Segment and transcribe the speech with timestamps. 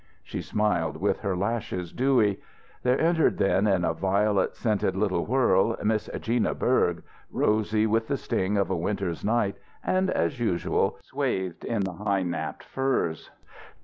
[0.23, 2.39] She smiled with her lashes dewy.
[2.81, 8.17] There entered then, in a violet scented little whirl, Miss Gina Berg, rosy with the
[8.17, 13.29] sting of a winter's night, and, as usual, swathed in the high napped furs.